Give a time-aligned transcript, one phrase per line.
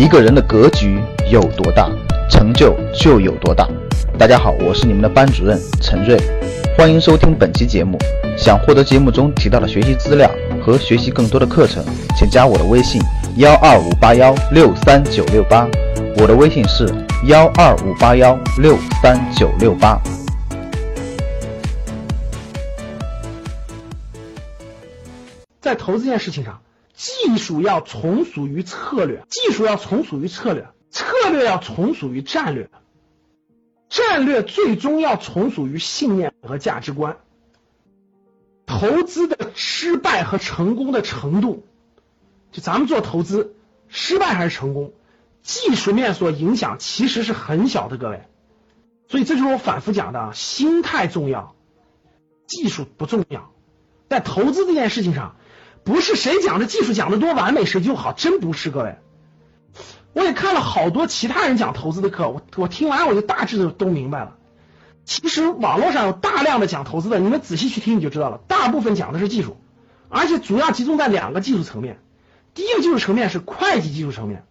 [0.00, 0.98] 一个人的格局
[1.30, 1.86] 有多大，
[2.30, 3.68] 成就就有多大。
[4.18, 6.18] 大家好，我是你们的班主任陈瑞，
[6.74, 7.98] 欢迎收听本期节目。
[8.34, 10.30] 想获得节目中提到的学习资料
[10.64, 11.84] 和学习更多的课程，
[12.16, 12.98] 请加我的微信
[13.36, 15.68] 幺二五八幺六三九六八。
[16.16, 16.88] 我的微信是
[17.26, 20.00] 幺二五八幺六三九六八。
[25.60, 26.58] 在投资这件事情上，
[27.00, 32.68] 技术要从属于策略，技术要从属于策略，策略要从属于战略，
[33.88, 37.16] 战略最终要从属于信念和价值观。
[38.66, 41.64] 投资的失败和成功的程度，
[42.52, 43.54] 就咱们做投资，
[43.88, 44.92] 失败还是成功，
[45.40, 48.24] 技术面所影响其实是很小的，各位。
[49.08, 51.56] 所以这就是我反复讲的，心态重要，
[52.46, 53.50] 技术不重要。
[54.10, 55.36] 在投资这件事情上。
[55.84, 58.96] 不是谁讲的技术讲的多完美谁就好，真不是各位。
[60.12, 64.36] 我也看了好多其他人讲投资的课，我我听完我就大致的都明白了。
[65.04, 68.40] 其实网络上有大量的讲投资的，你们仔细去听你就知道了。
[68.46, 69.56] 大部分讲的是技术，
[70.08, 72.00] 而且主要集中在两个技术层面。
[72.54, 74.44] 第一个技术层面是会计技术层面，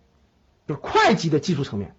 [0.67, 1.95] 就是会计的技术层面，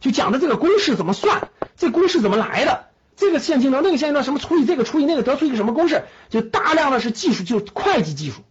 [0.00, 2.86] 就讲的这个公式怎么算，这公式怎么来的，
[3.16, 8.42] 这个现金流那个现金流什么除以这个除以那个得出一个什么公式，就大量的是技术，就是会计技术。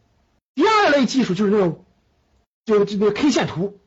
[0.57, 1.85] 第二类技术就是那种，
[2.65, 3.79] 就这个 K 线图，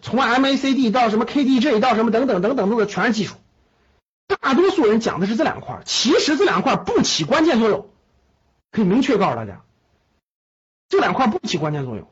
[0.00, 3.34] 从 MACD 到什么 KDJ 到什么等等等等那个全是技术。
[4.28, 7.90] 大多数人讲的是这两块，其实这两块不起关键作用，
[8.70, 9.64] 可以明确告诉大家，
[10.88, 12.08] 这两块不起关键作用，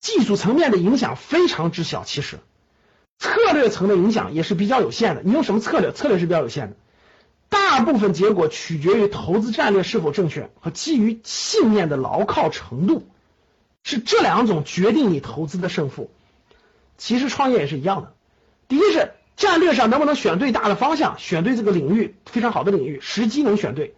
[0.00, 2.38] 技术层面的影响非常之小，其实
[3.18, 5.22] 策略层的影响也是比较有限的。
[5.22, 5.92] 你用什么策略？
[5.92, 6.76] 策略是比较有限的。
[7.52, 13.06] 大部分结果取决于投资战略是否正确和基于信念的牢靠程度，
[13.84, 16.10] 是这两种决定你投资的胜负。
[16.96, 18.14] 其实创业也是一样的，
[18.68, 23.94] 第一是战略上能不能选对大的方向，选对这个领域非常好的领域，时机能选对。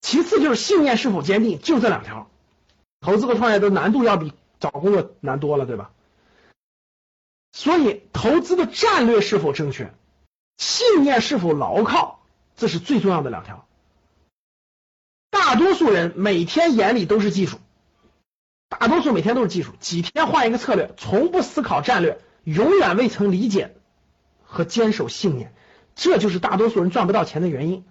[0.00, 2.30] 其次就是信念是否坚定，就这两条。
[3.00, 5.90] 投资和创业的难度要比找工作难多了，对吧？
[7.50, 9.92] 所以投资的战略是否正确？
[10.56, 12.20] 信念是否牢靠，
[12.56, 13.66] 这是最重要的两条。
[15.30, 17.58] 大多数人每天眼里都是技术，
[18.68, 23.76] 大多数每天都是技术，几天换一个策略，从不思考战略，永远未曾理解
[24.44, 25.54] 和坚守信念，
[25.94, 27.84] 这就是大多数人赚不到钱的原因。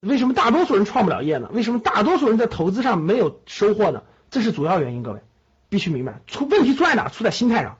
[0.00, 1.50] 为什么大多数人创不了业呢？
[1.52, 4.02] 为什么大多数人在投资上没有收获呢？
[4.30, 5.20] 这是主要原因，各位
[5.68, 6.20] 必须明白。
[6.26, 7.08] 出问题出在哪？
[7.08, 7.76] 出在心态上。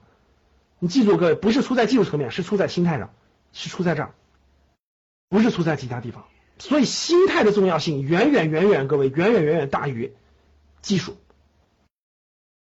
[0.77, 3.09] 你记住，各位不是出在技术层面，是出在心态上。
[3.53, 4.13] 是出在这儿，
[5.29, 6.25] 不是出在其他地方，
[6.59, 10.13] 所以心态的重要性远远远远，各位远远远远大于
[10.81, 11.17] 技术。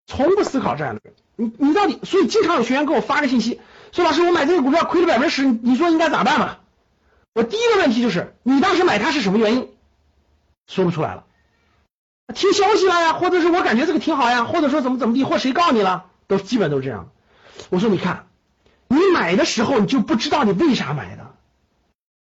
[0.07, 3.59] 从不思考战略，你你到底，所以经常有学员给我发个信息，
[3.91, 6.57] 说老师我买这个股票亏了百分之十，你说应该咋办嘛？
[7.33, 9.69] 我第一个问题就是，你当时买它是什么原因？
[10.67, 11.25] 说不出来了，
[12.33, 17.11] 听消息了呀，或者是我感觉这个挺好呀，或者说怎么怎么地，或谁告你了，都基本都是这样。
[17.69, 18.28] 我说你看。
[19.19, 21.35] 买的时候你就不知道你为啥买的，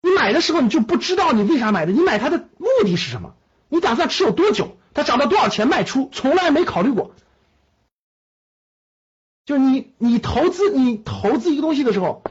[0.02, 3.34] 你买的时候你就不知道你为啥买的，你买它的目的是什么？
[3.70, 4.78] 你打算持有多久？
[4.94, 6.10] 它涨到多少钱卖出？
[6.14, 7.16] 从来没考虑过。
[9.46, 12.24] 就你你投资你投资一个东西的时候，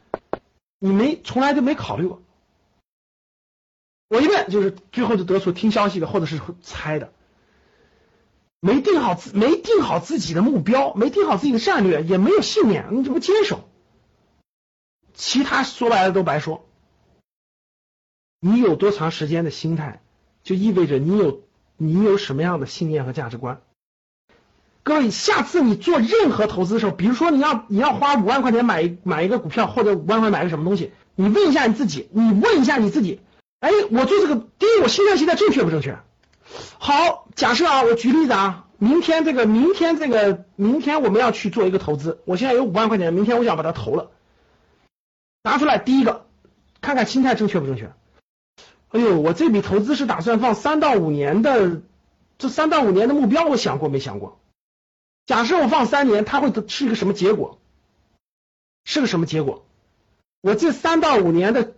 [0.78, 2.22] 你没从来就没考虑过。
[4.08, 7.12] 我一问就是最后就得出听消息的或者是猜的，
[8.60, 13.68] 没定好自没定好自己的目标，没定好自己的战略，也没有信念，你怎么坚守？
[15.14, 16.66] 其他说白了都白说，
[18.40, 20.02] 你有多长时间的心态，
[20.42, 21.42] 就意味着你有
[21.76, 23.60] 你有什么样的信念和价值观。
[24.82, 33.20] 各位，下次你做任何投资的时候，比如说你要你要花五万块钱买买一个股票，或者五万块钱买个什么东西，你问一下你自己，你问一下你自己，
[33.60, 35.96] 哎，我做这个，第一，我心态现在正确不正确？
[36.78, 44.10] 好，假设啊，我举例子啊，明天这个明天这个明天我们要去做一个投资，我现在有五万块钱，明天我想把它投了。
[45.44, 46.24] 拿出来，第一个，
[46.80, 47.92] 看看心态正确不正确。
[48.88, 51.82] 哎呦，我这笔投资是打算放三到五年的，
[52.38, 54.40] 这三到五年的目标，我想过没想过？
[55.26, 57.58] 假设我放三年，它会是一个什么结果？
[58.84, 59.66] 是个什么结果？
[60.40, 61.74] 我这三到五年的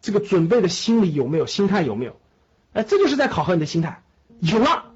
[0.00, 1.46] 这个准备的心理有没有？
[1.46, 2.16] 心态有没有？
[2.72, 4.02] 哎，这就是在考核你的心态。
[4.40, 4.86] 有了，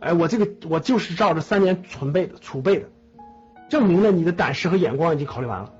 [0.00, 2.88] 哎，我这个我就是照着三年存备的储备的，
[3.68, 5.72] 证明了你的胆识和眼光已经考虑完了。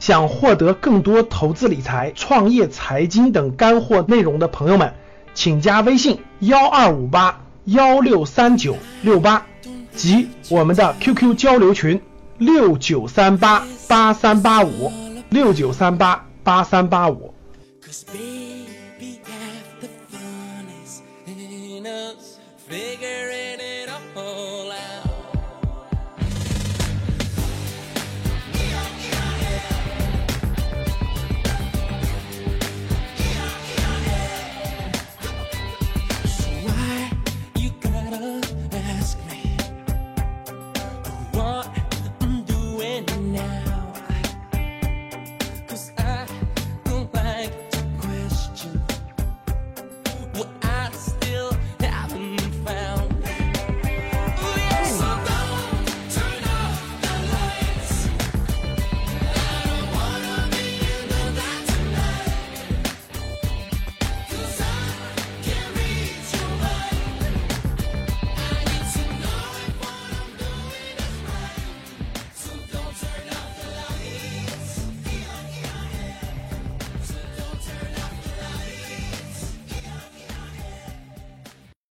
[0.00, 4.92] 想获得更多投资理财、创业财经等干货内容的朋友们，
[5.34, 9.46] 请加微信幺二五八幺六三九六八
[9.94, 12.00] 及我们的 QQ 交流群。
[12.38, 14.90] 六九三八八三八五，
[15.28, 17.34] 六九三八八三八五。
[17.84, 18.04] Cause